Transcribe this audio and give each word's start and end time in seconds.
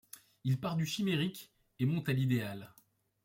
Il 0.43 0.59
part 0.59 0.77
du 0.77 0.87
chimérique 0.87 1.51
et 1.77 1.85
monte 1.85 2.09
à 2.09 2.13
l'idéal. 2.13 2.73